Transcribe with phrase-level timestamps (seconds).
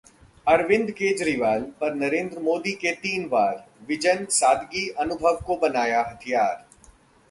[0.47, 6.65] अरविंद केजरीवाल पर नरेंद्र मोदी के तीन वार, विजन-सादगी-अनुभव को बनाया हथियार